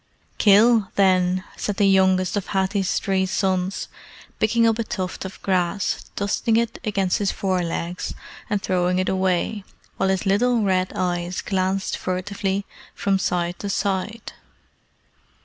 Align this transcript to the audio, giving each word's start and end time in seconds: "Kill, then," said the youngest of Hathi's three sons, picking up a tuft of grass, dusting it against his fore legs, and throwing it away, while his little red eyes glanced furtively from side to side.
"Kill, 0.39 0.87
then," 0.95 1.43
said 1.55 1.77
the 1.77 1.85
youngest 1.85 2.35
of 2.35 2.47
Hathi's 2.47 2.97
three 2.97 3.27
sons, 3.27 3.87
picking 4.39 4.65
up 4.65 4.79
a 4.79 4.83
tuft 4.83 5.25
of 5.25 5.39
grass, 5.43 6.05
dusting 6.15 6.57
it 6.57 6.79
against 6.83 7.19
his 7.19 7.31
fore 7.31 7.61
legs, 7.61 8.15
and 8.49 8.59
throwing 8.63 8.97
it 8.97 9.09
away, 9.09 9.63
while 9.97 10.09
his 10.09 10.25
little 10.25 10.63
red 10.63 10.91
eyes 10.95 11.41
glanced 11.41 11.97
furtively 11.97 12.65
from 12.95 13.19
side 13.19 13.59
to 13.59 13.69
side. 13.69 14.33